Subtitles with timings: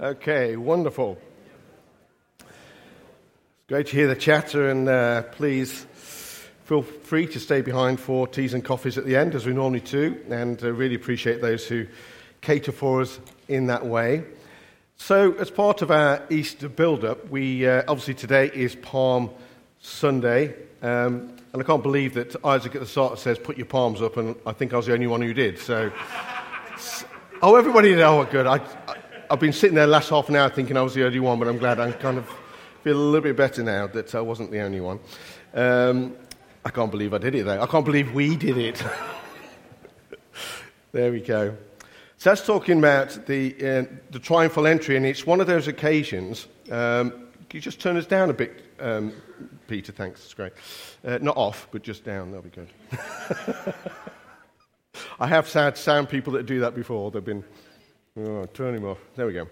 [0.00, 1.16] Okay, wonderful.
[2.40, 2.48] It's
[3.68, 5.86] great to hear the chatter, and uh, please
[6.64, 9.78] feel free to stay behind for teas and coffees at the end, as we normally
[9.78, 11.86] do, and uh, really appreciate those who
[12.40, 14.24] cater for us in that way.
[14.96, 19.30] So, as part of our Easter build up, we uh, obviously today is Palm
[19.78, 24.02] Sunday, um, and I can't believe that Isaac at the start says, Put your palms
[24.02, 25.60] up, and I think I was the only one who did.
[25.60, 25.92] So,
[27.42, 28.00] oh, everybody did.
[28.00, 28.48] Oh, good.
[28.48, 28.60] I,
[29.30, 31.38] I've been sitting there the last half an hour thinking I was the only one,
[31.38, 32.28] but I'm glad I kind of
[32.82, 35.00] feel a little bit better now that I wasn't the only one.
[35.54, 36.16] Um,
[36.64, 37.60] I can't believe I did it, though.
[37.60, 38.82] I can't believe we did it.
[40.92, 41.56] there we go.
[42.18, 46.46] So that's talking about the, uh, the triumphal entry, and it's one of those occasions.
[46.70, 49.12] Um, can you just turn us down a bit, um,
[49.68, 49.92] Peter?
[49.92, 50.52] Thanks, it's great.
[51.04, 52.32] Uh, not off, but just down.
[52.32, 53.74] That'll be good.
[55.20, 57.10] I have had sound people that do that before.
[57.10, 57.44] They've been
[58.16, 58.98] Oh, turn him off.
[59.16, 59.48] There we go.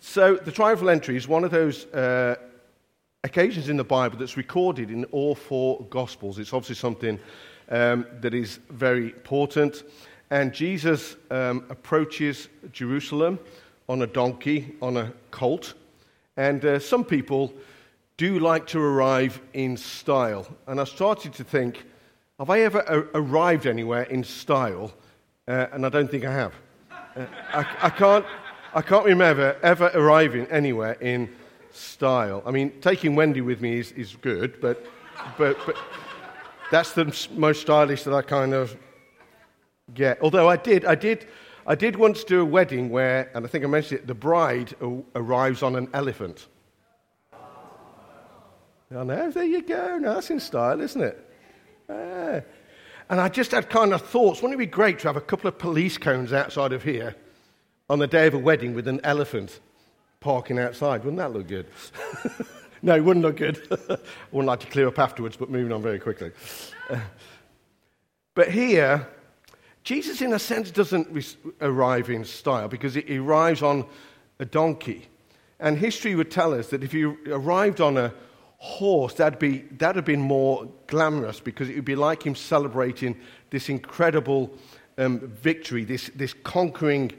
[0.00, 2.36] So, the triumphal entry is one of those uh,
[3.24, 6.38] occasions in the Bible that's recorded in all four Gospels.
[6.38, 7.18] It's obviously something
[7.70, 9.84] um, that is very important.
[10.28, 13.38] And Jesus um, approaches Jerusalem
[13.88, 15.72] on a donkey, on a colt.
[16.36, 17.50] And uh, some people
[18.18, 20.46] do like to arrive in style.
[20.66, 21.82] And I started to think,
[22.38, 24.92] have I ever arrived anywhere in style?
[25.48, 26.52] Uh, and I don't think I have.
[27.16, 28.26] I, I, can't,
[28.74, 31.30] I can't remember ever arriving anywhere in
[31.72, 32.42] style.
[32.44, 34.84] I mean, taking Wendy with me is, is good, but,
[35.38, 35.76] but, but
[36.70, 38.76] that's the most stylish that I kind of
[39.94, 40.20] get.
[40.20, 41.26] Although I did, I did,
[41.66, 44.74] I did once do a wedding where, and I think I mentioned it, the bride
[45.14, 46.48] arrives on an elephant.
[48.94, 49.98] I know, there you go.
[49.98, 51.22] Now that's in style, isn't it?
[53.08, 55.48] And I just had kind of thoughts wouldn't it be great to have a couple
[55.48, 57.14] of police cones outside of here
[57.88, 59.60] on the day of a wedding with an elephant
[60.20, 61.04] parking outside?
[61.04, 61.66] Wouldn't that look good?
[62.82, 63.60] no, it wouldn't look good.
[63.70, 63.96] I
[64.32, 66.32] wouldn't like to clear up afterwards, but moving on very quickly.
[68.34, 69.06] but here,
[69.84, 73.86] Jesus, in a sense, doesn't arrive in style because he arrives on
[74.40, 75.06] a donkey.
[75.60, 78.12] And history would tell us that if he arrived on a
[78.58, 83.16] horse, that'd, be, that'd have been more glamorous because it would be like him celebrating
[83.50, 84.50] this incredible
[84.98, 87.12] um, victory, this, this conquering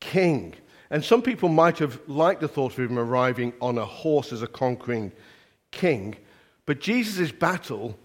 [0.00, 0.54] king.
[0.90, 4.42] And some people might have liked the thought of him arriving on a horse as
[4.42, 5.12] a conquering
[5.70, 6.16] king,
[6.64, 7.98] but Jesus' battle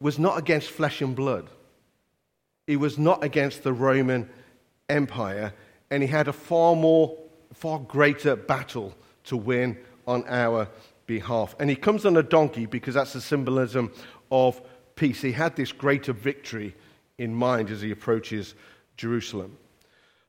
[0.00, 1.48] was not against flesh and blood.
[2.66, 4.28] It was not against the Roman
[4.88, 5.54] Empire,
[5.90, 7.16] and he had a far more,
[7.52, 8.94] far greater battle
[9.24, 10.68] to win on our.
[11.06, 13.92] And he comes on a donkey because that's a symbolism
[14.30, 14.60] of
[14.96, 15.20] peace.
[15.20, 16.74] He had this greater victory
[17.18, 18.54] in mind as he approaches
[18.96, 19.56] Jerusalem.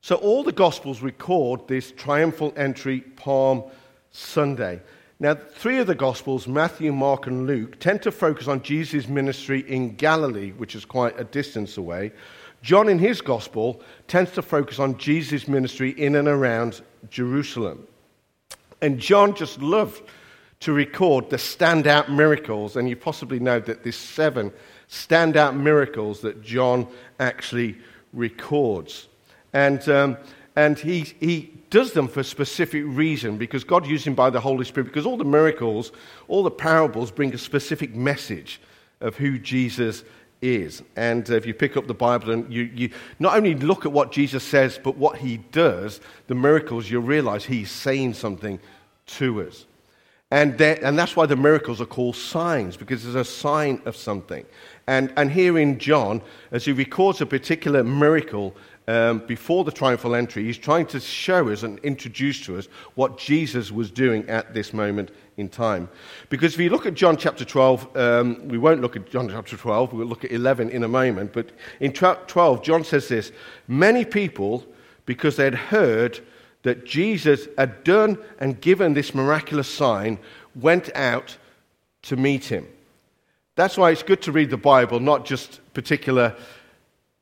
[0.02, 3.64] So all the Gospels record this triumphal entry Palm
[4.12, 4.82] Sunday.
[5.20, 9.62] Now, three of the Gospels, Matthew, Mark, and Luke, tend to focus on Jesus' ministry
[9.68, 12.12] in Galilee, which is quite a distance away.
[12.62, 17.88] John, in his Gospel, tends to focus on Jesus' ministry in and around Jerusalem.
[18.82, 20.04] And John just loved
[20.60, 24.52] to record the standout miracles, and you possibly know that there's seven
[24.90, 26.88] standout miracles that John
[27.20, 27.78] actually
[28.14, 29.08] records.
[29.54, 30.18] And, um,
[30.56, 34.40] and he, he does them for a specific reason because God used him by the
[34.40, 35.92] Holy Spirit, because all the miracles,
[36.28, 38.60] all the parables bring a specific message
[39.02, 40.04] of who Jesus
[40.42, 40.82] is.
[40.96, 42.90] And if you pick up the Bible and you, you
[43.20, 47.46] not only look at what Jesus says, but what he does, the miracles, you'll realize
[47.46, 48.60] he's saying something
[49.06, 49.67] to us.
[50.30, 54.46] And, and that's why the miracles are called signs, because there's a sign of something.
[54.86, 56.22] And, and here in John,
[56.52, 58.54] as he records a particular miracle
[58.90, 63.18] um, before the triumphal entry, he's trying to show us and introduce to us what
[63.18, 65.88] Jesus was doing at this moment in time.
[66.30, 69.56] Because if you look at John chapter 12, um, we won't look at John chapter
[69.56, 71.32] 12, we'll look at 11 in a moment.
[71.32, 73.32] But in 12, John says this
[73.70, 74.66] Many people,
[75.06, 76.20] because they had heard
[76.68, 80.20] that Jesus had done and given this miraculous sign
[80.54, 81.38] went out
[82.04, 82.68] to meet him.
[83.56, 86.36] That's why it's good to read the Bible, not just particular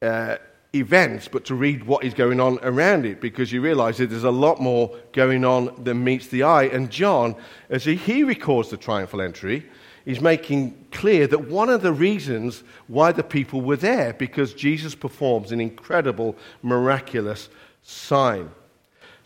[0.02, 0.38] uh,
[0.74, 4.24] events, but to read what is going on around it, because you realize that there's
[4.24, 6.64] a lot more going on than meets the eye.
[6.64, 7.36] And John,
[7.70, 9.64] as he, he records the triumphal entry,
[10.06, 14.96] is making clear that one of the reasons why the people were there, because Jesus
[14.96, 17.50] performs an incredible, miraculous
[17.84, 18.50] sign.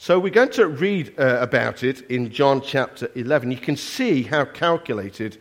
[0.02, 3.52] So we're going to read uh, about it in John chapter 11.
[3.52, 5.38] You can see how calculated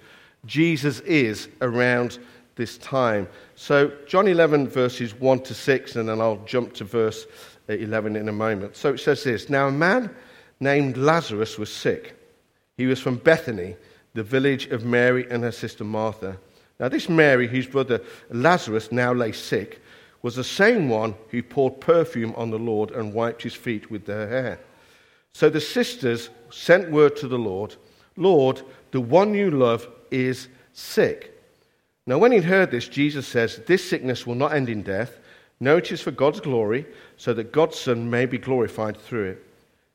[0.46, 2.18] Jesus is around
[2.56, 3.28] this time.
[3.54, 7.24] So, John 11, verses 1 to 6, and then I'll jump to verse
[7.68, 8.74] 11 in a moment.
[8.74, 10.12] So it says this Now, a man
[10.58, 12.16] named Lazarus was sick.
[12.76, 13.76] He was from Bethany,
[14.14, 16.36] the village of Mary and her sister Martha.
[16.80, 19.80] Now, this Mary, whose brother Lazarus now lay sick,
[20.28, 24.04] was the same one who poured perfume on the Lord and wiped his feet with
[24.04, 24.60] their hair.
[25.32, 27.76] So the sisters sent word to the Lord
[28.14, 28.60] Lord,
[28.90, 31.32] the one you love is sick.
[32.06, 35.18] Now, when he'd heard this, Jesus says, This sickness will not end in death.
[35.60, 36.84] No, it is for God's glory,
[37.16, 39.46] so that God's Son may be glorified through it.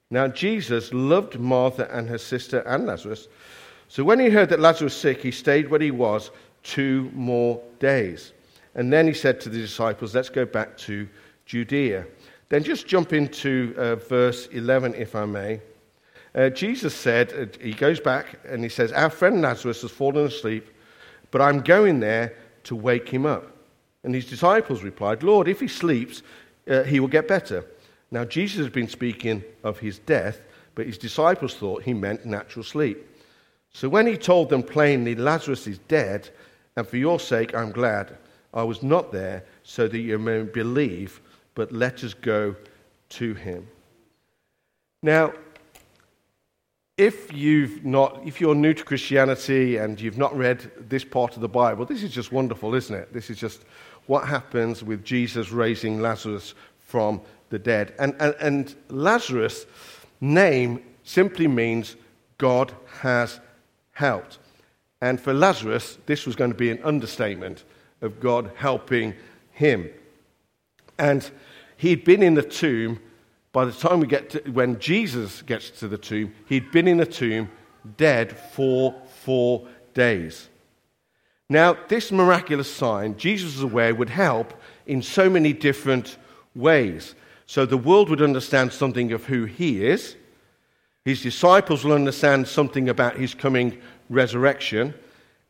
[0.10, 3.28] Now, Jesus loved Martha and her sister and Lazarus.
[3.88, 6.32] So when he heard that Lazarus was sick, he stayed where he was
[6.64, 8.32] two more days.
[8.76, 11.08] And then he said to the disciples, Let's go back to
[11.46, 12.06] Judea.
[12.50, 15.62] Then just jump into uh, verse 11, if I may.
[16.36, 20.26] Uh, Jesus said, uh, He goes back and he says, Our friend Lazarus has fallen
[20.26, 20.68] asleep,
[21.32, 22.36] but I'm going there
[22.66, 23.52] to wake him up.
[24.04, 26.24] And his disciples replied, Lord, if he sleeps,
[26.70, 27.66] uh, he will get better.
[28.12, 30.42] Now, Jesus has been speaking of his death,
[30.76, 32.98] but his disciples thought he meant natural sleep.
[33.72, 36.30] So when he told them plainly, Lazarus is dead,
[36.76, 38.18] and for your sake I'm glad
[38.54, 41.22] I was not there, so that you may believe,
[41.56, 42.56] but let us go
[43.10, 43.68] to him.
[45.02, 45.34] Now,
[46.98, 51.42] if you've not if you're new to christianity and you've not read this part of
[51.42, 53.12] the bible this is just wonderful isn't it?
[53.12, 53.66] This is just
[54.06, 57.94] what happens with jesus raising lazarus from the dead.
[57.98, 59.66] And, and, and lazarus
[60.22, 61.96] name simply means
[62.38, 63.40] god has
[63.94, 64.38] helped.
[65.02, 67.64] And for lazarus this was going to be an understatement
[68.04, 69.16] of god helping
[69.52, 69.90] him
[71.00, 71.30] and
[71.78, 73.00] he'd been in the tomb
[73.54, 76.98] by the time we get to when Jesus gets to the tomb, he'd been in
[76.98, 77.50] the tomb
[77.98, 80.50] dead for four days.
[81.50, 84.54] Now, this miraculous sign, Jesus was aware, would help
[84.88, 86.18] in so many different
[86.56, 87.14] ways.
[87.46, 90.16] So the world would understand something of who he is.
[91.06, 93.80] His disciples will understand something about his coming
[94.10, 94.96] resurrection.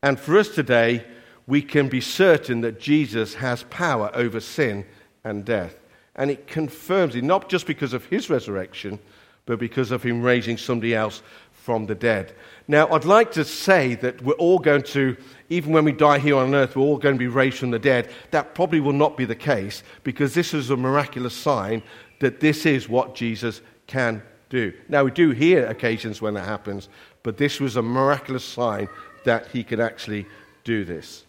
[0.01, 1.05] And for us today,
[1.47, 4.85] we can be certain that Jesus has power over sin
[5.23, 5.75] and death.
[6.15, 8.99] And it confirms it, not just because of his resurrection,
[9.45, 12.33] but because of him raising somebody else from the dead.
[12.67, 15.17] Now, I'd like to say that we're all going to,
[15.49, 17.79] even when we die here on earth, we're all going to be raised from the
[17.79, 18.09] dead.
[18.31, 21.81] That probably will not be the case because this is a miraculous sign
[22.19, 24.73] that this is what Jesus can do.
[24.87, 26.89] Now, we do hear occasions when that happens,
[27.23, 28.87] but this was a miraculous sign
[29.25, 30.25] that he could actually
[30.63, 31.25] do this.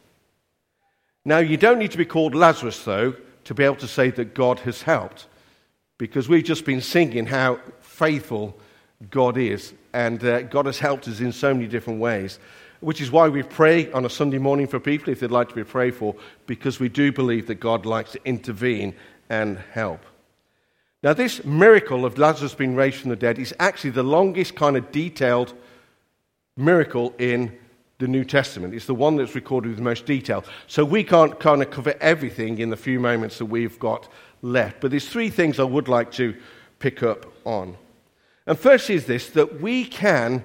[1.25, 4.35] Now, you don't need to be called Lazarus, though, to be able to say that
[4.35, 5.26] God has helped.
[5.97, 8.59] Because we've just been singing how faithful
[9.11, 12.38] God is, and uh, God has helped us in so many different ways.
[12.81, 15.55] Which is why we pray on a Sunday morning for people if they'd like to
[15.55, 16.15] be prayed for,
[16.47, 18.94] because we do believe that God likes to intervene
[19.31, 20.00] and help.
[21.03, 24.77] Now, this miracle of Lazarus being raised from the dead is actually the longest kind
[24.77, 25.55] of detailed
[26.56, 27.59] miracle in
[27.99, 28.75] the New Testament.
[28.75, 30.44] It's the one that's recorded with the most detail.
[30.67, 34.08] So we can't kind of cover everything in the few moments that we've got
[34.43, 34.81] left.
[34.81, 36.35] But there's three things I would like to
[36.79, 37.76] pick up on.
[38.46, 40.44] And first is this that we can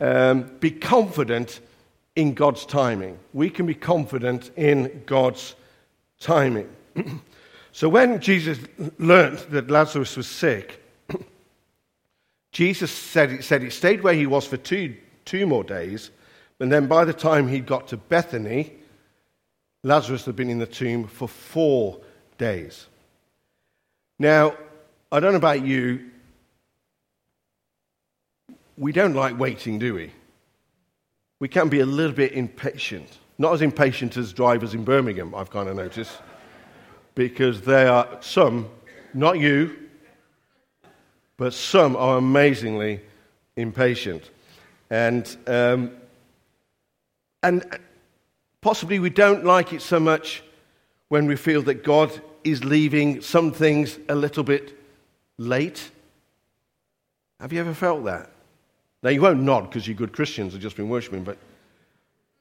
[0.00, 1.60] um, be confident
[2.14, 3.18] in God's timing.
[3.32, 5.54] We can be confident in God's
[6.20, 6.68] timing.
[7.72, 8.58] so when Jesus
[8.98, 10.82] learned that Lazarus was sick,
[12.52, 16.10] Jesus said, said he stayed where he was for two, two more days
[16.60, 18.72] and then by the time he got to Bethany,
[19.82, 22.00] Lazarus had been in the tomb for four
[22.38, 22.86] days.
[24.18, 24.56] Now,
[25.12, 26.10] I don't know about you,
[28.78, 30.12] we don't like waiting, do we?
[31.38, 33.18] We can be a little bit impatient.
[33.38, 36.18] Not as impatient as drivers in Birmingham, I've kind of noticed,
[37.14, 38.68] because there are some,
[39.12, 39.76] not you,
[41.36, 43.02] but some are amazingly
[43.56, 44.30] impatient.
[44.88, 45.90] And um,
[47.46, 47.64] and
[48.60, 50.42] possibly we don't like it so much
[51.08, 54.76] when we feel that God is leaving some things a little bit
[55.38, 55.92] late.
[57.38, 58.30] Have you ever felt that?
[59.04, 61.38] Now, you won't nod because you're good Christians have just been worshiping, but,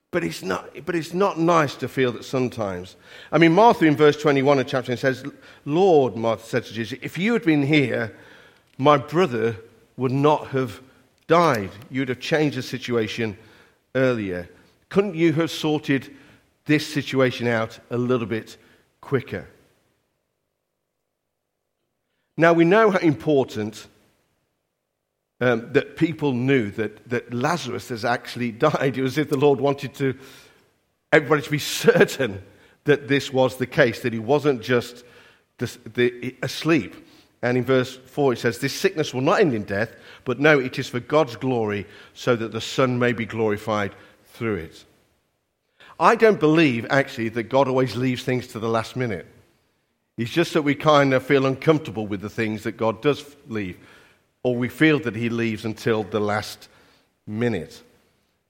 [0.10, 2.96] but, it's not, but it's not nice to feel that sometimes.
[3.32, 5.24] I mean, Martha in verse 21 of chapter 10 says,
[5.66, 8.18] Lord, Martha said to Jesus, if you had been here,
[8.80, 9.56] my brother
[9.98, 10.82] would not have
[11.28, 11.70] died.
[11.92, 13.38] You'd have changed the situation
[13.94, 14.50] earlier.
[14.90, 16.16] Couldn't you have sorted
[16.66, 18.58] this situation out a little bit
[19.02, 19.48] quicker?
[22.38, 23.88] Now, we know how important
[25.40, 28.98] um, that people knew that, that Lazarus has actually died.
[28.98, 30.18] It was as if the Lord wanted to,
[31.12, 32.44] everybody to be certain
[32.86, 35.04] that this was the case, that he wasn't just
[35.58, 36.96] the, asleep
[37.42, 40.60] And in verse 4, it says, This sickness will not end in death, but no,
[40.60, 43.96] it is for God's glory, so that the Son may be glorified
[44.36, 44.86] through it.
[46.00, 49.26] I don't believe, actually, that God always leaves things to the last minute.
[50.18, 53.78] It's just that we kind of feel uncomfortable with the things that God does leave,
[54.44, 56.70] or we feel that He leaves until the last
[57.26, 57.82] minute.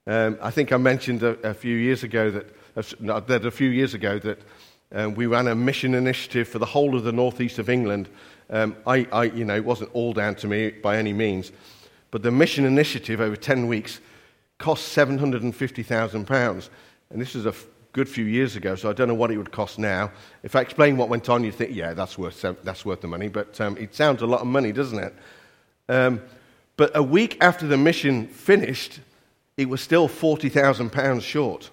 [0.07, 3.69] Um, I think I mentioned a, a few years ago that, uh, that a few
[3.69, 4.39] years ago that
[4.91, 8.07] um, we ran a mission initiative for the whole of the northeast of England.
[8.49, 11.51] Um, I, I, you know, it wasn't all down to me by any means,
[12.11, 13.99] but the mission initiative over 10 weeks
[14.57, 16.69] cost £750,000.
[17.09, 19.37] And this was a f- good few years ago, so I don't know what it
[19.37, 20.11] would cost now.
[20.43, 23.29] If I explain what went on, you'd think, yeah, that's worth, that's worth the money.
[23.29, 25.15] But um, it sounds a lot of money, doesn't it?
[25.87, 26.21] Um,
[26.77, 28.99] but a week after the mission finished,
[29.55, 31.69] it was still £40,000 short.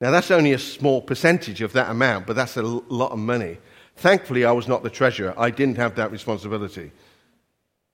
[0.00, 3.58] Now, that's only a small percentage of that amount, but that's a lot of money.
[3.96, 5.34] Thankfully, I was not the treasurer.
[5.36, 6.92] I didn't have that responsibility.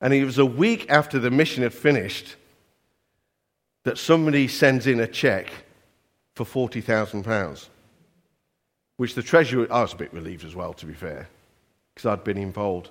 [0.01, 2.35] And it was a week after the mission had finished
[3.85, 5.53] that somebody sends in a check
[6.33, 7.67] for £40,000,
[8.97, 11.29] which the treasurer, I was a bit relieved as well, to be fair,
[11.93, 12.89] because I'd been involved.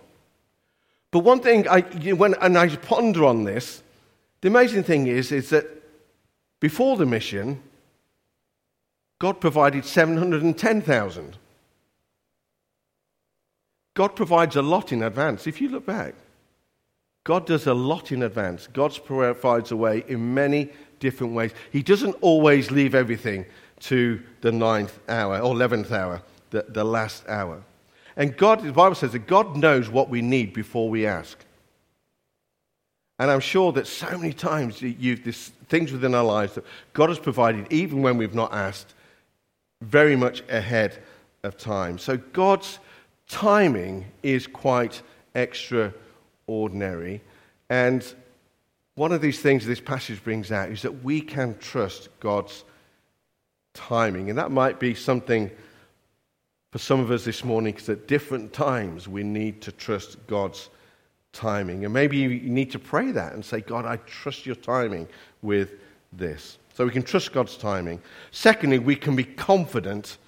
[1.10, 3.82] But one thing, I, when, and I ponder on this,
[4.40, 5.66] the amazing thing is, is that
[6.60, 7.60] before the mission,
[9.18, 11.36] God provided 710,000.
[13.94, 15.48] God provides a lot in advance.
[15.48, 16.14] If you look back,
[17.24, 18.68] God does a lot in advance.
[18.72, 21.52] God provides a way in many different ways.
[21.72, 23.46] He doesn't always leave everything
[23.80, 27.62] to the ninth hour or eleventh hour, the, the last hour.
[28.16, 31.38] And God, the Bible says that God knows what we need before we ask.
[33.18, 37.08] And I'm sure that so many times you, this, things within our lives that God
[37.08, 38.94] has provided, even when we've not asked,
[39.82, 41.02] very much ahead
[41.42, 41.98] of time.
[41.98, 42.78] So God's
[43.28, 45.02] timing is quite
[45.34, 46.00] extraordinary.
[47.70, 48.14] And
[48.94, 52.64] one of these things this passage brings out is that we can trust God's
[53.72, 54.30] timing.
[54.30, 55.50] And that might be something
[56.70, 60.70] for some of us this morning because at different times we need to trust God's
[61.32, 61.84] timing.
[61.84, 65.08] And maybe you need to pray that and say, God, I trust your timing
[65.42, 65.72] with
[66.12, 66.58] this.
[66.74, 68.00] So we can trust God's timing.
[68.30, 70.18] Secondly, we can be confident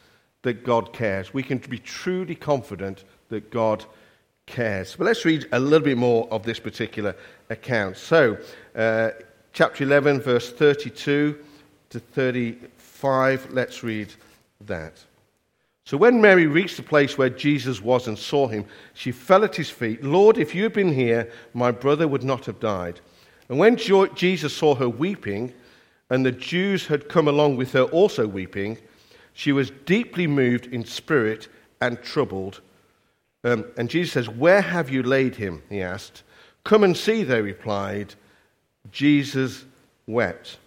[0.42, 1.34] that God cares.
[1.34, 3.84] We can be truly confident that God
[4.46, 4.96] cares.
[4.96, 7.14] But let's read a little bit more of this particular
[7.50, 7.96] account.
[7.96, 8.38] So,
[8.74, 9.10] uh,
[9.52, 11.38] chapter 11, verse 32
[11.90, 14.12] to 35, let's read
[14.62, 14.94] that.
[15.84, 19.54] So when Mary reached the place where Jesus was and saw him, she fell at
[19.54, 20.02] his feet.
[20.02, 23.00] Lord, if you had been here, my brother would not have died.
[23.48, 25.54] And when Jesus saw her weeping,
[26.10, 28.78] and the Jews had come along with her also weeping,
[29.32, 31.48] she was deeply moved in spirit
[31.80, 32.60] and troubled.
[33.46, 35.62] Um, and Jesus says, Where have you laid him?
[35.70, 36.24] He asked.
[36.64, 38.12] Come and see, they replied.
[38.90, 39.64] Jesus
[40.08, 40.58] wept.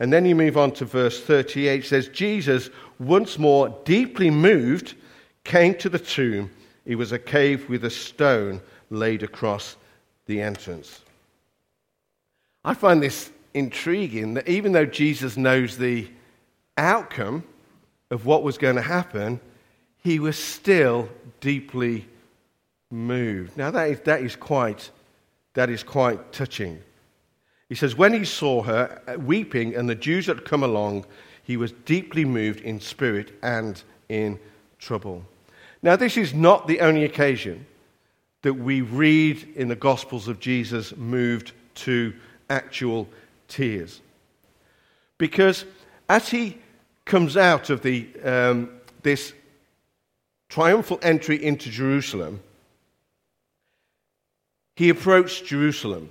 [0.00, 4.94] And then you move on to verse 38 says, Jesus, once more deeply moved,
[5.44, 6.50] came to the tomb.
[6.84, 9.76] It was a cave with a stone laid across
[10.26, 11.02] the entrance.
[12.64, 16.08] I find this intriguing that even though Jesus knows the
[16.76, 17.44] outcome
[18.10, 19.38] of what was going to happen,
[20.02, 21.08] he was still
[21.40, 22.06] deeply
[22.90, 23.56] moved.
[23.56, 24.90] Now, that is, that is, quite,
[25.54, 26.80] that is quite touching.
[27.68, 31.06] He says, When he saw her uh, weeping and the Jews had come along,
[31.42, 34.38] he was deeply moved in spirit and in
[34.78, 35.24] trouble.
[35.82, 37.66] Now, this is not the only occasion
[38.42, 42.14] that we read in the Gospels of Jesus moved to
[42.48, 43.08] actual
[43.48, 44.00] tears.
[45.18, 45.64] Because
[46.08, 46.58] as he
[47.04, 48.70] comes out of the, um,
[49.02, 49.32] this
[50.50, 52.42] triumphal entry into Jerusalem,
[54.76, 56.10] he approached Jerusalem.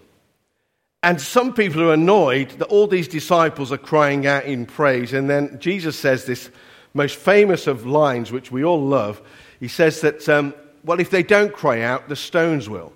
[1.03, 5.13] And some people are annoyed that all these disciples are crying out in praise.
[5.13, 6.49] And then Jesus says this
[6.93, 9.21] most famous of lines, which we all love.
[9.59, 10.53] He says that, um,
[10.83, 12.93] well, if they don't cry out, the stones will.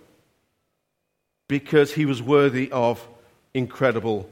[1.48, 3.06] Because he was worthy of
[3.54, 4.30] incredible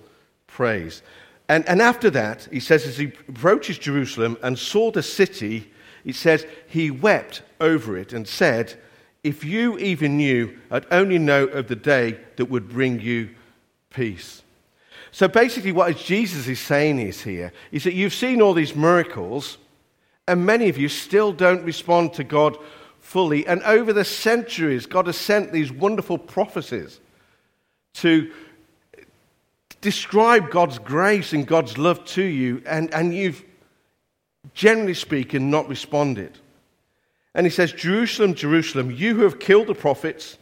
[0.47, 1.01] praise.
[1.47, 5.71] And, and after that, he says, as he approaches Jerusalem and saw the city,
[6.03, 8.75] he says, he wept over it and said,
[9.23, 13.29] If you even knew, I'd only know of the day that would bring you
[13.89, 14.41] peace.
[15.11, 19.57] So basically, what Jesus is saying is here is that you've seen all these miracles,
[20.27, 22.57] and many of you still don't respond to God
[22.99, 23.45] fully.
[23.45, 27.01] And over the centuries, God has sent these wonderful prophecies
[27.95, 28.31] to
[29.81, 33.43] describe God's grace and God's love to you, and, and you've,
[34.53, 36.37] generally speaking, not responded.
[37.33, 40.37] And he says, Jerusalem, Jerusalem, you who have killed the prophets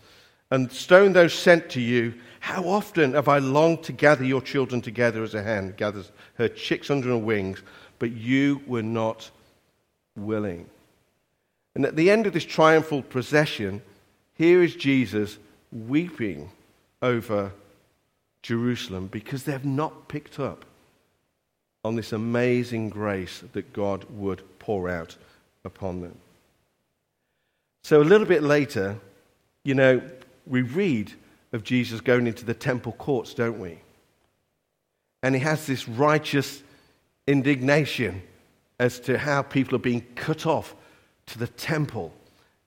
[0.49, 4.81] and stoned those sent to you, how often have I longed to gather your children
[4.81, 7.61] together as a hen gathers her chicks under her wings,
[7.99, 9.29] but you were not
[10.15, 10.67] willing.
[11.75, 13.81] And at the end of this triumphal procession,
[14.35, 15.37] here is Jesus
[15.71, 16.49] weeping
[17.01, 17.51] over
[18.41, 20.65] Jerusalem because they've not picked up
[21.83, 25.15] on this amazing grace that God would pour out
[25.63, 26.15] upon them.
[27.83, 28.97] So a little bit later,
[29.63, 30.01] you know,
[30.45, 31.13] we read
[31.53, 33.79] of Jesus going into the temple courts, don't we?
[35.23, 36.61] And he has this righteous
[37.27, 38.21] indignation
[38.79, 40.75] as to how people are being cut off
[41.27, 42.13] to the temple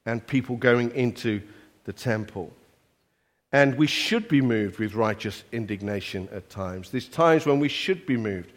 [0.04, 1.42] and people going into
[1.84, 2.52] the temple.
[3.52, 6.90] And we should be moved with righteous indignation at times.
[6.90, 8.52] There's times when we should be moved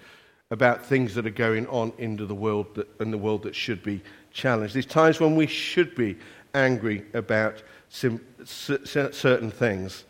[0.52, 3.84] about things that are going on into the world that, in the world that should
[3.84, 4.75] be challenged.
[4.75, 6.18] There's times when we should be
[6.54, 10.06] angry about sim, certain things.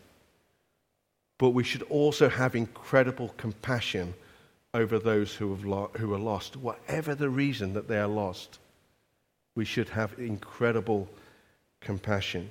[1.38, 4.14] But we should also have incredible compassion
[4.72, 6.56] over those who, have lo- who are lost.
[6.56, 8.58] Whatever the reason that they are lost,
[9.54, 11.08] we should have incredible
[11.80, 12.50] compassion.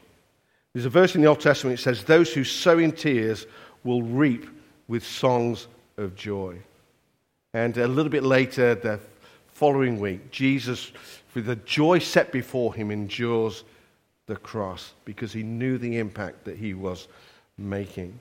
[0.74, 3.46] There's a verse in the Old Testament that says, Those who sow in tears
[3.84, 4.48] will reap
[4.88, 6.58] with songs of joy.
[7.56, 9.00] And a little bit later, the
[9.48, 10.92] following week, Jesus,
[11.34, 13.64] with the joy set before him, endures
[14.28, 17.08] the cross because he knew the impact that he was
[17.58, 18.20] making.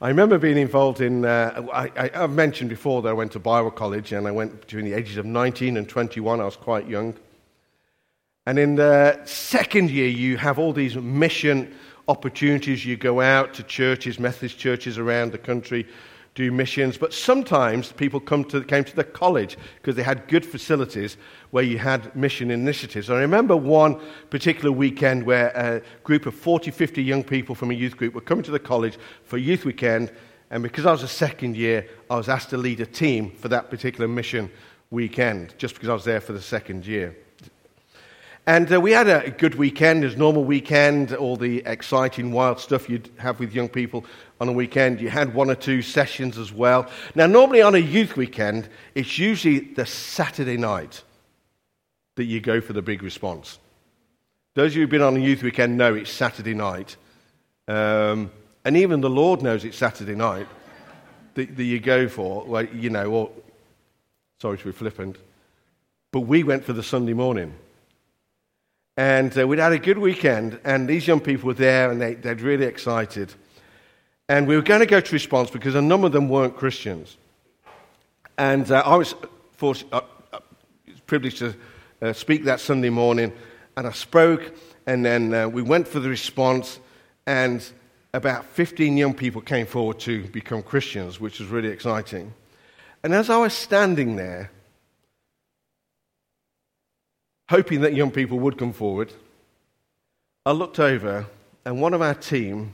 [0.00, 3.72] I remember being involved in, uh, I, have mentioned before that I went to Bible
[3.72, 6.40] college and I went between the ages of 19 and 21.
[6.40, 7.16] I was quite young.
[8.46, 11.74] And in the second year, you have all these mission
[12.06, 12.86] opportunities.
[12.86, 15.88] You go out to churches, Methodist churches around the country,
[16.34, 16.98] do missions.
[16.98, 21.16] But sometimes people come to, came to the college because they had good facilities
[21.50, 23.08] where you had mission initiatives.
[23.08, 24.00] I remember one
[24.30, 28.20] particular weekend where a group of 40, 50 young people from a youth group were
[28.20, 30.10] coming to the college for youth weekend.
[30.50, 33.48] And because I was a second year, I was asked to lead a team for
[33.48, 34.50] that particular mission
[34.90, 37.16] weekend, just because I was there for the second year.
[38.46, 42.90] And uh, we had a good weekend, as normal weekend, all the exciting, wild stuff
[42.90, 44.04] you'd have with young people
[44.44, 45.00] on a weekend.
[45.00, 46.86] You had one or two sessions as well.
[47.14, 51.02] Now, normally on a youth weekend, it's usually the Saturday night
[52.16, 53.58] that you go for the big response.
[54.54, 56.96] Those of you who've been on a youth weekend know it's Saturday night.
[57.66, 58.30] Um,
[58.66, 60.46] and even the Lord knows it's Saturday night
[61.34, 63.30] that, that you go for, well, you know, or,
[64.40, 65.16] sorry to be flippant,
[66.12, 67.54] but we went for the Sunday morning.
[68.96, 72.14] And uh, we'd had a good weekend, and these young people were there, and they,
[72.14, 73.34] they're really excited.
[74.28, 77.16] And we were going to go to response because a number of them weren't Christians.
[78.38, 79.14] And uh, I was
[79.60, 80.00] uh,
[80.32, 80.40] uh,
[81.06, 81.54] privileged to
[82.00, 83.32] uh, speak that Sunday morning,
[83.76, 84.54] and I spoke,
[84.86, 86.80] and then uh, we went for the response,
[87.26, 87.64] and
[88.12, 92.32] about 15 young people came forward to become Christians, which was really exciting.
[93.02, 94.50] And as I was standing there,
[97.50, 99.12] hoping that young people would come forward,
[100.46, 101.26] I looked over
[101.64, 102.72] and one of our team,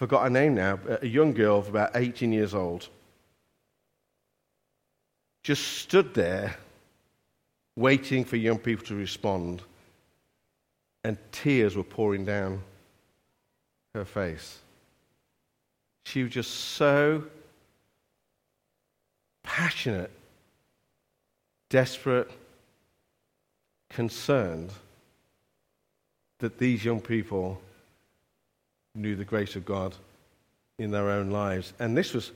[0.00, 2.88] forgot her name now, a young girl of about 18 years old,
[5.42, 6.56] just stood there
[7.76, 9.60] waiting for young people to respond,
[11.04, 12.62] and tears were pouring down
[13.92, 14.60] her face.
[16.06, 17.24] She was just so
[19.42, 20.10] passionate,
[21.68, 22.30] desperate,
[23.90, 24.72] concerned
[26.38, 27.60] that these young people
[28.94, 29.94] knew the grace of God
[30.78, 31.72] in their own lives.
[31.78, 32.32] And this was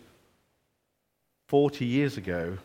[1.48, 2.58] 40 years ago.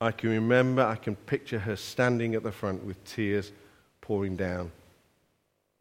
[0.00, 3.52] I can remember, I can picture her standing at the front with tears
[4.00, 4.70] pouring down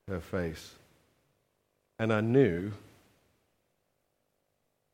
[0.07, 0.73] her face.
[1.99, 2.71] And I knew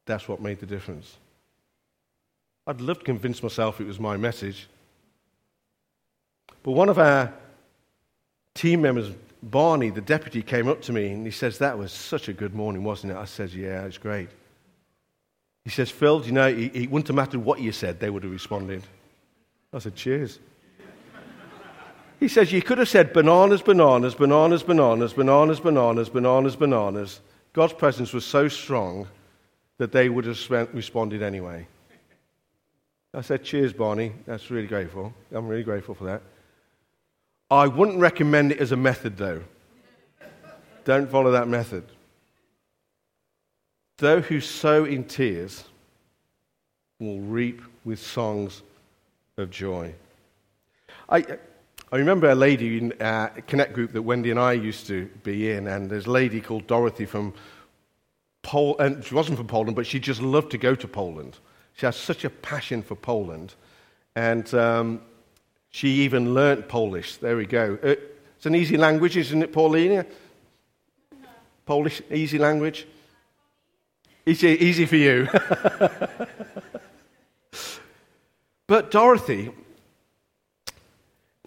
[0.05, 1.17] that's what made the difference.
[2.65, 4.67] I'd love to convince myself it was my message.
[6.63, 7.33] But one of our
[8.53, 12.27] team members, Barney, the deputy, came up to me and he says, That was such
[12.27, 13.17] a good morning, wasn't it?
[13.17, 14.29] I said, Yeah, it's great.
[15.63, 18.23] He says, Phil, you know, it, it wouldn't have mattered what you said, they would
[18.23, 18.83] have responded.
[19.71, 20.39] I said, Cheers.
[22.19, 27.21] He says, You could have said bananas, bananas, bananas, bananas, bananas, bananas, bananas, bananas.
[27.53, 29.07] God's presence was so strong
[29.77, 31.65] that they would have responded anyway.
[33.13, 34.11] I said, Cheers, Barney.
[34.25, 35.13] That's really grateful.
[35.31, 36.21] I'm really grateful for that.
[37.51, 39.41] I wouldn't recommend it as a method, though.
[40.85, 41.83] Don't follow that method.
[43.97, 45.63] Those who sow in tears
[46.99, 48.61] will reap with songs
[49.37, 49.93] of joy.
[51.09, 51.25] I,
[51.91, 55.05] I remember a lady in uh, a Connect group that Wendy and I used to
[55.23, 57.33] be in, and there's a lady called Dorothy from
[58.43, 59.05] Poland.
[59.05, 61.39] She wasn't from Poland, but she just loved to go to Poland.
[61.73, 63.55] She has such a passion for Poland.
[64.15, 65.01] And um,
[65.69, 67.17] she even learnt Polish.
[67.17, 67.77] There we go.
[67.81, 67.95] Uh,
[68.35, 70.05] it's an easy language, isn't it, Paulina?
[71.65, 72.87] Polish, easy language?
[74.25, 75.27] Easy, easy for you.
[78.67, 79.51] but Dorothy,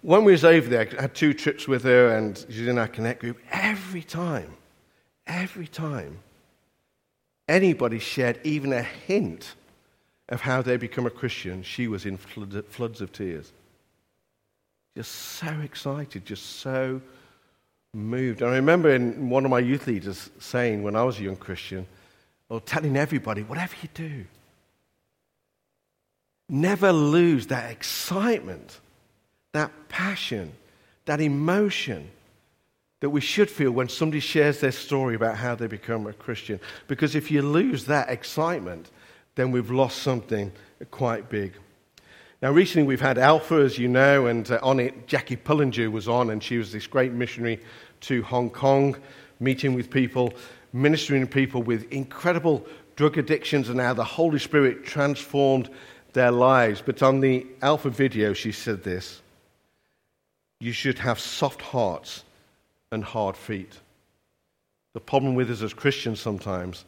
[0.01, 2.87] when we was over there, I had two trips with her and she's in our
[2.87, 3.39] Connect group.
[3.51, 4.53] Every time,
[5.25, 6.19] every time,
[7.47, 9.55] anybody shared even a hint
[10.29, 13.51] of how they become a Christian, she was in floods of tears.
[14.95, 17.01] Just so excited, just so
[17.93, 18.43] moved.
[18.43, 21.87] I remember in one of my youth leaders saying when I was a young Christian,
[22.49, 24.25] or telling everybody, whatever you do,
[26.49, 28.79] never lose that excitement,
[29.53, 30.53] that passion,
[31.05, 32.09] that emotion
[32.99, 36.59] that we should feel when somebody shares their story about how they become a Christian.
[36.87, 38.89] Because if you lose that excitement,
[39.35, 40.51] then we've lost something
[40.91, 41.53] quite big.
[42.43, 46.09] Now, recently we've had Alpha, as you know, and uh, on it, Jackie Pullinger was
[46.09, 47.57] on, and she was this great missionary
[48.01, 48.97] to Hong Kong,
[49.39, 50.33] meeting with people,
[50.73, 55.69] ministering to people with incredible drug addictions, and how the Holy Spirit transformed
[56.11, 56.83] their lives.
[56.85, 59.21] But on the Alpha video, she said this
[60.59, 62.25] You should have soft hearts
[62.91, 63.79] and hard feet.
[64.91, 66.83] The problem with us as Christians sometimes,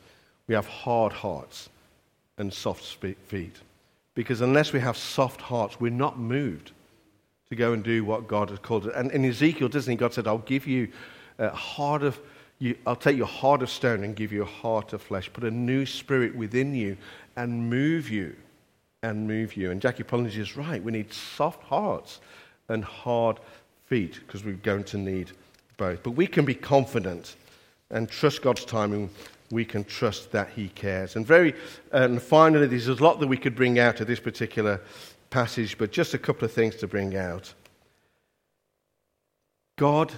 [0.48, 1.70] we have hard hearts
[2.38, 3.56] and soft feet.
[4.16, 6.72] Because unless we have soft hearts, we're not moved
[7.50, 8.96] to go and do what God has called it.
[8.96, 9.98] And in Ezekiel, doesn't he?
[9.98, 10.88] God said, I'll give you
[11.38, 12.20] a heart of,
[12.58, 15.44] you, I'll take your heart of stone and give you a heart of flesh, put
[15.44, 16.98] a new spirit within you
[17.36, 18.36] and move you
[19.04, 19.70] and move you.
[19.70, 20.82] And Jackie Pullinger is right.
[20.82, 22.20] We need soft hearts
[22.70, 23.40] and hard
[23.86, 25.32] feet because we're going to need
[25.78, 26.02] both.
[26.02, 27.36] But we can be confident
[27.92, 29.10] and trust God's timing
[29.52, 31.16] we can trust that He cares.
[31.16, 31.54] And very,
[31.92, 34.82] and finally, there's a lot that we could bring out of this particular
[35.30, 37.54] passage, but just a couple of things to bring out.
[39.78, 40.12] God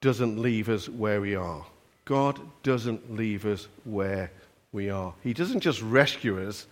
[0.00, 1.64] doesn't leave us where we are.
[2.04, 4.30] God doesn't leave us where
[4.72, 5.14] we are.
[5.22, 6.66] He doesn't just rescue us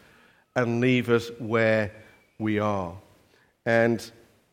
[0.57, 1.93] and leave us where
[2.39, 2.95] we are.
[3.67, 4.11] And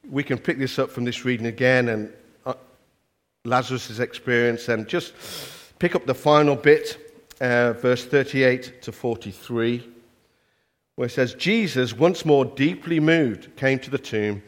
[0.10, 2.14] we can pick this up from this reading again and
[2.46, 2.54] uh,
[3.46, 5.14] Lazarus' experience and just
[5.80, 7.07] pick up the final bit
[7.42, 9.88] uh, verse 38 to 43,
[10.96, 14.42] where it says, Jesus, once more deeply moved, came to the tomb.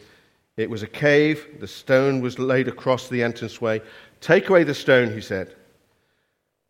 [0.58, 1.60] It was a cave.
[1.60, 3.82] The stone was laid across the entranceway.
[4.20, 5.56] Take away the stone, he said.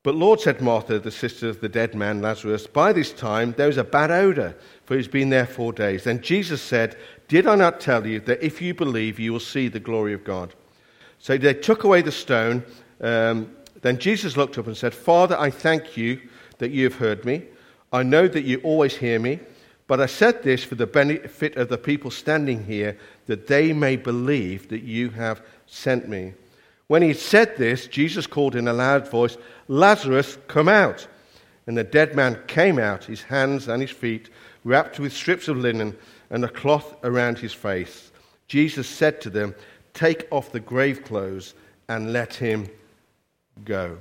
[0.04, 3.68] But Lord, said Martha, the sister of the dead man Lazarus, by this time there
[3.68, 4.56] is a bad odor,
[4.86, 6.06] for he's been there four days.
[6.06, 6.96] Then Jesus said,
[7.28, 10.24] Did I not tell you that if you believe, you will see the glory of
[10.24, 10.54] God?
[11.18, 12.64] So they took away the stone.
[13.02, 16.22] Um, then Jesus looked up and said, Father, I thank you
[16.58, 17.44] that you have heard me.
[17.92, 19.39] I know that you always hear me,
[19.88, 23.96] but I said this for the benefit of the people standing here, that they may
[23.96, 26.34] believe that you have sent me.
[26.88, 29.38] When he said this, Jesus called in a loud voice,
[29.68, 31.08] Lazarus, come out.
[31.68, 34.30] And the dead man came out, his hands and his feet
[34.63, 35.96] wrapped with strips of linen
[36.30, 38.12] and a cloth around his face.
[38.48, 39.56] Jesus said to them,
[39.94, 41.54] Take off the grave clothes
[41.88, 42.68] and let him
[43.65, 43.98] go.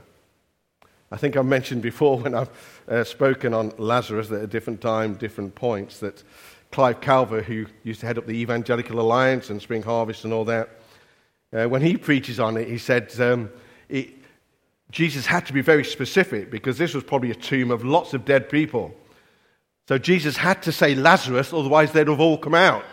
[1.11, 2.51] I think I've mentioned before when I've
[2.89, 6.23] uh, spoken on Lazarus at a different time, different points, that
[6.71, 10.45] Clive Calver, who used to head up the Evangelical Alliance and Spring Harvest and all
[10.45, 10.69] that,
[11.53, 13.51] uh, when he preaches on it, he said um,
[13.89, 14.11] it,
[14.91, 18.27] Jesus had to be very specific because this was probably a tomb of lots of
[18.27, 18.95] dead people.
[19.89, 22.85] So Jesus had to say Lazarus, otherwise they'd have all come out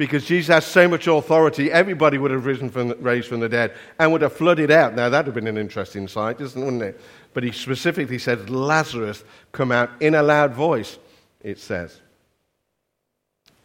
[0.00, 3.74] because Jesus has so much authority, everybody would have risen from raised from the dead
[3.98, 4.94] and would have flooded out.
[4.94, 6.98] Now, that would have been an interesting sight, isn't, wouldn't it?
[7.34, 10.98] But he specifically said, Lazarus come out in a loud voice,
[11.42, 12.00] it says.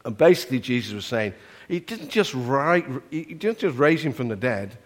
[0.03, 1.35] And basically, Jesus was saying,
[1.69, 4.77] he didn't just, ri- he didn't just raise him from the dead.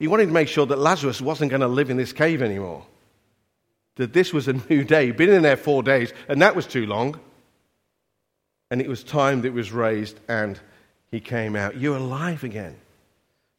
[0.00, 2.84] He wanted to make sure that Lazarus wasn't going to live in this cave anymore.
[3.94, 5.06] That this was a new day.
[5.06, 7.20] He'd been in there four days, and that was too long
[8.70, 10.58] and it was time that it was raised and
[11.10, 11.76] he came out.
[11.76, 12.76] You're alive again.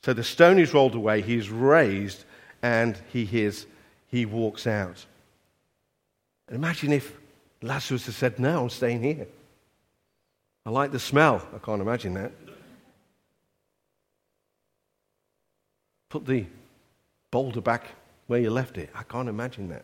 [0.03, 2.23] So the stone is rolled away, he's raised,
[2.61, 3.65] and he hears,
[4.07, 5.05] he walks out.
[6.47, 7.13] And imagine if
[7.61, 9.27] Lazarus had said, No, I'm staying here.
[10.65, 11.45] I like the smell.
[11.55, 12.31] I can't imagine that.
[16.09, 16.45] Put the
[17.31, 17.85] boulder back
[18.27, 18.89] where you left it.
[18.93, 19.83] I can't imagine that.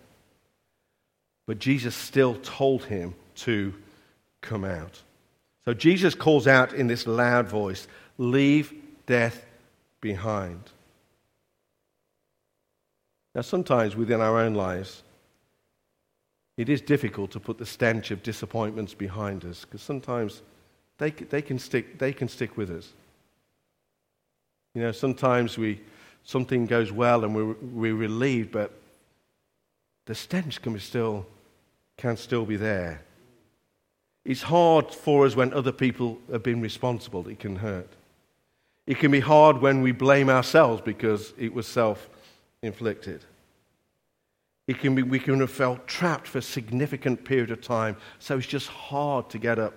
[1.45, 3.73] But Jesus still told him to
[4.41, 5.01] come out.
[5.65, 8.73] So Jesus calls out in this loud voice, Leave
[9.05, 9.45] death
[10.01, 10.61] behind.
[13.33, 15.01] Now, sometimes within our own lives,
[16.57, 20.43] it is difficult to put the stench of disappointments behind us because sometimes
[20.99, 22.93] they, they, can stick, they can stick with us.
[24.75, 25.81] You know, sometimes we,
[26.23, 28.71] something goes well and we're, we're relieved, but
[30.05, 31.25] the stench can be still,
[31.97, 33.01] can still be there.
[34.25, 37.27] It's hard for us when other people have been responsible.
[37.27, 37.89] It can hurt.
[38.87, 42.09] It can be hard when we blame ourselves because it was self
[42.61, 43.23] inflicted.
[44.67, 48.37] It can be, we can have felt trapped for a significant period of time, so
[48.37, 49.73] it's just hard to get up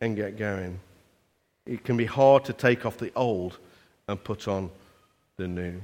[0.00, 0.78] and get going.
[1.66, 3.58] It can be hard to take off the old
[4.06, 4.70] and put on
[5.36, 5.80] the new.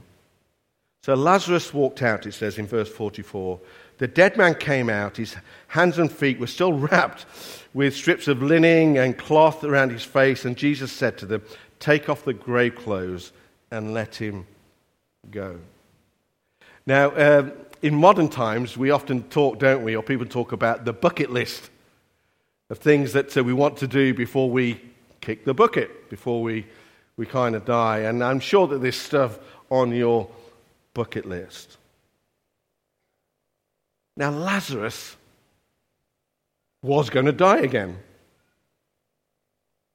[1.02, 3.60] So Lazarus walked out, it says in verse 44.
[3.98, 5.16] The dead man came out.
[5.16, 5.36] His
[5.68, 7.26] hands and feet were still wrapped
[7.72, 10.44] with strips of linen and cloth around his face.
[10.44, 11.42] And Jesus said to them,
[11.80, 13.32] Take off the grave clothes
[13.70, 14.46] and let him
[15.30, 15.58] go.
[16.86, 17.52] Now, um,
[17.82, 21.70] in modern times, we often talk, don't we, or people talk about the bucket list
[22.70, 24.80] of things that uh, we want to do before we
[25.20, 26.66] kick the bucket, before we,
[27.16, 28.00] we kind of die.
[28.00, 29.38] And I'm sure that there's stuff
[29.70, 30.28] on your
[30.94, 31.78] bucket list.
[34.16, 35.16] Now, Lazarus
[36.82, 37.98] was going to die again.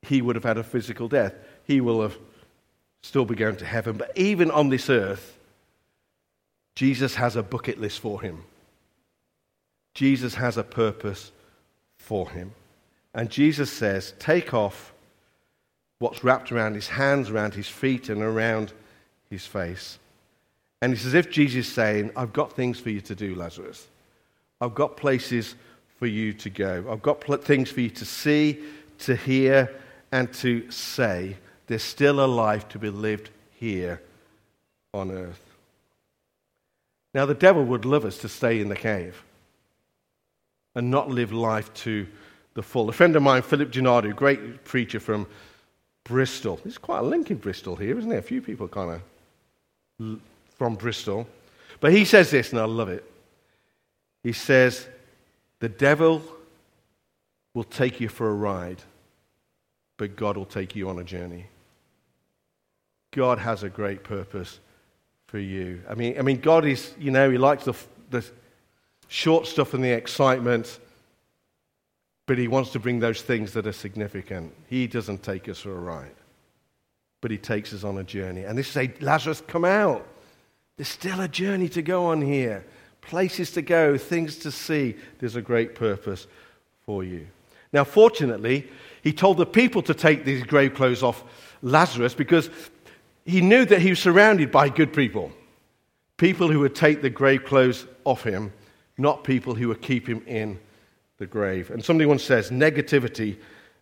[0.02, 1.34] He would have had a physical death.
[1.66, 2.18] He will have
[3.02, 3.98] still be going to heaven.
[3.98, 5.38] But even on this earth,
[6.76, 8.44] Jesus has a bucket list for him.
[9.94, 11.32] Jesus has a purpose
[11.98, 12.52] for him.
[13.14, 14.94] And Jesus says, Take off
[16.00, 18.72] what's wrapped around his hands, around his feet, and around
[19.30, 20.00] his face.
[20.82, 23.88] And it's as if Jesus is saying, I've got things for you to do, Lazarus.
[24.62, 25.56] I've got places
[25.98, 26.86] for you to go.
[26.90, 28.60] I've got pl- things for you to see,
[29.00, 29.74] to hear,
[30.12, 31.38] and to say.
[31.68, 34.02] There's still a life to be lived here
[34.94, 35.46] on earth.
[37.14, 39.24] Now, the devil would love us to stay in the cave
[40.76, 42.08] and not live life to
[42.54, 42.90] the full.
[42.90, 45.28] A friend of mine, Philip Gennaro, great preacher from
[46.04, 46.60] Bristol.
[46.64, 48.20] There's quite a link in Bristol here, isn't there?
[48.20, 49.02] A few people kind
[50.00, 50.20] of
[50.56, 51.28] from Bristol.
[51.80, 53.04] But he says this, and I love it.
[54.24, 54.88] He says,
[55.60, 56.22] The devil
[57.54, 58.82] will take you for a ride,
[59.98, 61.48] but God will take you on a journey.
[63.12, 64.60] God has a great purpose
[65.28, 65.82] for you.
[65.90, 67.74] I mean, I mean God is, you know, He likes the,
[68.10, 68.26] the
[69.08, 70.80] short stuff and the excitement,
[72.26, 74.54] but He wants to bring those things that are significant.
[74.68, 76.16] He doesn't take us for a ride,
[77.22, 78.44] but He takes us on a journey.
[78.44, 80.06] And this is a Lazarus, come out.
[80.78, 82.66] There's still a journey to go on here,
[83.02, 84.96] places to go, things to see.
[85.20, 86.28] There's a great purpose
[86.86, 87.28] for you.
[87.72, 88.68] Now, fortunately,
[89.04, 91.24] he told the people to take these grave clothes off
[91.62, 92.50] Lazarus because
[93.26, 95.32] he knew that he was surrounded by good people.
[96.18, 98.52] People who would take the grave clothes off him,
[98.98, 100.60] not people who would keep him in
[101.18, 101.70] the grave.
[101.70, 103.38] And somebody once says negativity,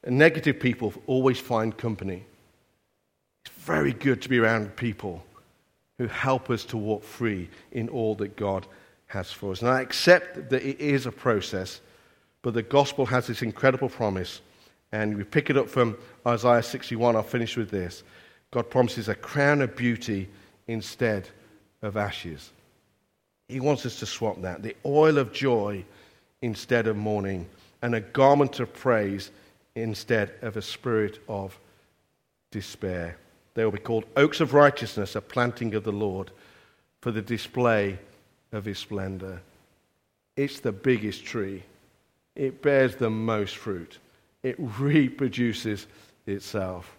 [0.05, 2.23] negative people always find company.
[3.45, 5.23] It's very good to be around people
[5.97, 8.67] who help us to walk free in all that God
[9.07, 9.61] has for us.
[9.61, 11.81] And I accept that it is a process,
[12.41, 14.41] but the gospel has this incredible promise.
[14.91, 17.15] And we pick it up from Isaiah 61.
[17.15, 18.03] I'll finish with this.
[18.51, 20.29] God promises a crown of beauty
[20.67, 21.27] instead
[21.81, 22.51] of ashes.
[23.47, 25.83] He wants us to swap that the oil of joy
[26.41, 27.47] instead of mourning,
[27.81, 29.31] and a garment of praise
[29.75, 31.57] instead of a spirit of
[32.51, 33.17] despair.
[33.53, 36.31] They will be called oaks of righteousness, a planting of the Lord,
[37.01, 37.97] for the display
[38.51, 39.41] of his splendor.
[40.35, 41.63] It's the biggest tree,
[42.35, 43.97] it bears the most fruit,
[44.43, 45.87] it reproduces
[46.25, 46.95] itself.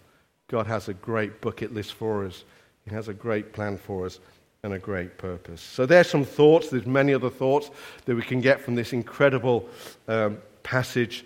[0.47, 2.43] God has a great bucket list for us,
[2.85, 4.19] He has a great plan for us.
[4.61, 5.61] And a great purpose.
[5.61, 6.67] So, there's some thoughts.
[6.67, 7.71] There's many other thoughts
[8.03, 9.69] that we can get from this incredible
[10.09, 11.23] um, passage.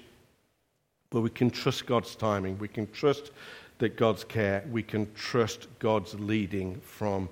[1.10, 2.60] But we can trust God's timing.
[2.60, 3.32] We can trust
[3.80, 7.28] that God's care, we can trust God's leading from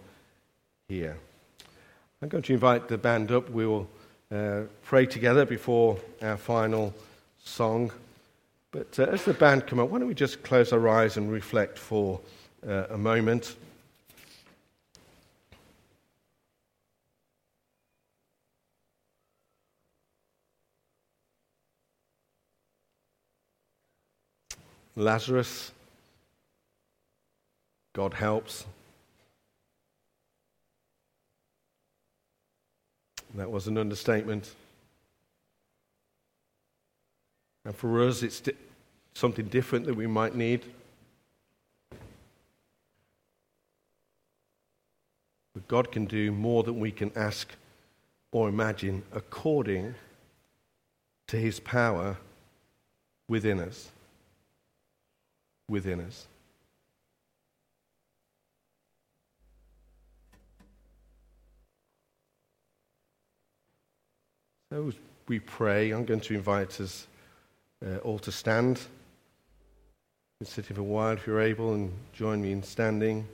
[0.90, 1.18] here.
[2.24, 3.50] I'm going to invite the band up.
[3.50, 3.90] We will
[4.32, 6.94] uh, pray together before our final
[7.44, 7.92] song.
[8.72, 11.32] But uh, as the band come up, why don't we just close our eyes and
[11.32, 12.20] reflect for
[12.68, 13.56] uh, a moment?
[24.96, 25.72] Lazarus
[27.94, 28.66] God helps.
[33.36, 34.54] That was an understatement.
[37.64, 38.54] And for us, it's di-
[39.14, 40.66] something different that we might need.
[45.54, 47.50] But God can do more than we can ask
[48.32, 49.96] or imagine according
[51.28, 52.18] to his power
[53.28, 53.90] within us.
[55.70, 56.28] Within us.
[64.72, 64.94] As
[65.28, 67.06] we pray, I'm going to invite us
[67.86, 68.80] uh, all to stand.
[70.44, 73.28] Sit for a while if you're able and join me in standing.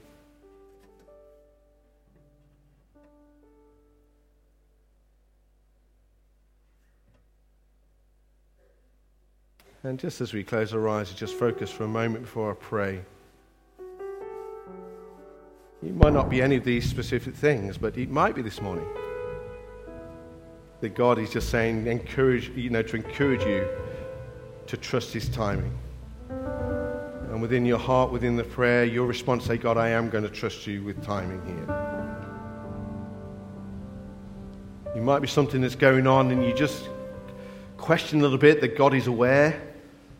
[9.84, 13.00] And just as we close our eyes, just focus for a moment before I pray.
[15.84, 18.88] It might not be any of these specific things, but it might be this morning
[20.80, 23.66] that God is just saying, encourage, you know, to encourage you
[24.66, 25.76] to trust His timing.
[27.30, 30.30] And within your heart, within the prayer, your response say, God, I am going to
[30.30, 31.88] trust you with timing here.
[34.94, 36.88] You might be something that's going on and you just
[37.76, 39.60] question a little bit that God is aware,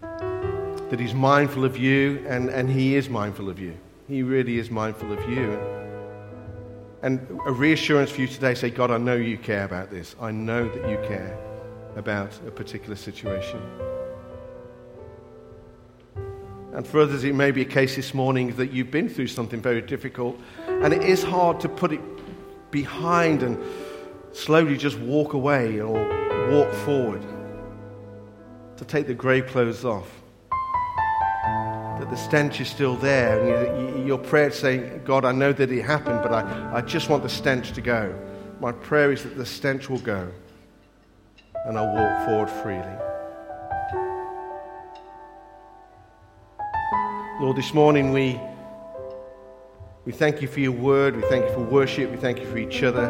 [0.01, 3.77] that He's mindful of you, and, and He is mindful of you.
[4.09, 5.78] He really is mindful of you.
[7.03, 10.17] And a reassurance for you today say, God, I know you care about this.
[10.21, 11.39] I know that you care
[11.97, 13.61] about a particular situation.
[16.73, 19.61] And for others, it may be a case this morning that you've been through something
[19.61, 22.01] very difficult, and it is hard to put it
[22.71, 23.59] behind and
[24.33, 25.95] slowly just walk away or
[26.51, 27.23] walk forward,
[28.77, 30.09] to take the grey clothes off
[31.99, 33.41] that the stench is still there.
[33.41, 37.23] And your prayer saying, God, I know that it happened, but I, I just want
[37.23, 38.13] the stench to go.
[38.59, 40.29] My prayer is that the stench will go
[41.67, 42.83] and I'll walk forward freely.
[47.41, 48.41] Lord, this morning we,
[50.05, 51.15] we thank you for your word.
[51.15, 52.11] We thank you for worship.
[52.11, 53.05] We thank you for each other.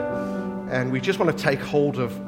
[0.71, 2.19] And we just want to take hold of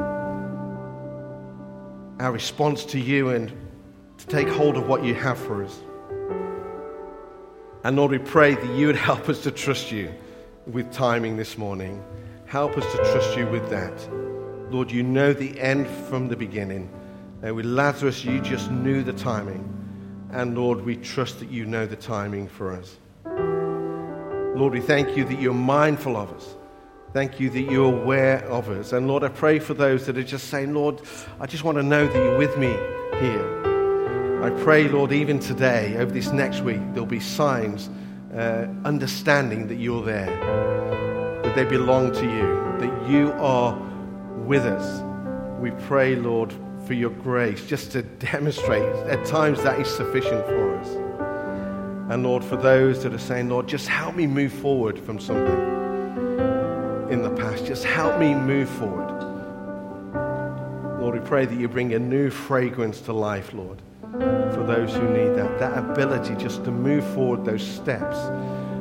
[2.21, 3.53] our response to you and
[4.17, 5.81] to take hold of what you have for us.
[7.83, 10.13] And Lord, we pray that you would help us to trust you
[10.67, 12.05] with timing this morning.
[12.45, 13.95] Help us to trust you with that.
[14.71, 16.91] Lord, you know the end from the beginning.
[17.43, 19.67] And with Lazarus, you just knew the timing.
[20.31, 22.99] And Lord, we trust that you know the timing for us.
[23.25, 26.55] Lord, we thank you that you're mindful of us.
[27.15, 28.93] Thank you that you're aware of us.
[28.93, 31.01] And Lord, I pray for those that are just saying, Lord,
[31.41, 32.77] I just want to know that you're with me
[33.21, 33.70] here.
[34.43, 37.91] I pray, Lord, even today, over this next week, there'll be signs,
[38.35, 40.31] uh, understanding that you're there,
[41.43, 43.79] that they belong to you, that you are
[44.47, 45.03] with us.
[45.61, 46.55] We pray, Lord,
[46.87, 50.89] for your grace, just to demonstrate at times that is sufficient for us.
[52.11, 55.61] And Lord, for those that are saying, Lord, just help me move forward from something
[57.11, 59.21] in the past, just help me move forward.
[60.99, 65.09] Lord, we pray that you bring a new fragrance to life, Lord for those who
[65.09, 65.59] need that.
[65.59, 68.17] That ability just to move forward those steps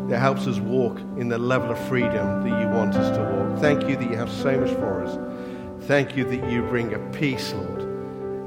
[0.10, 3.60] that helps us walk in the level of freedom that you want us to walk.
[3.60, 5.18] Thank you that you have so much for us.
[5.86, 7.82] Thank you that you bring a peace, Lord,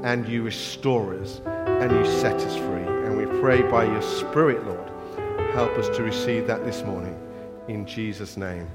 [0.03, 2.83] and you restore us and you set us free.
[3.05, 4.89] And we pray by your Spirit, Lord,
[5.53, 7.17] help us to receive that this morning.
[7.67, 8.69] In Jesus' name.